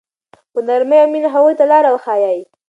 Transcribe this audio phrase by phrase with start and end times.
[0.53, 2.39] په نرمۍ او مینه هغوی ته لاره وښایئ.